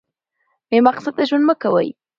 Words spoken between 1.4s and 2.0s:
مه کوئ.